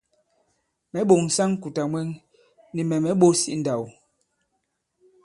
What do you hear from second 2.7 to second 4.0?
nì mɛ̀ mɛ̀ ɓos i ǹndāw.